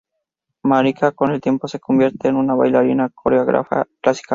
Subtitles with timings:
[0.63, 4.29] Marika con el tiempo se convierte en una bailarina y coreógrafa clásica.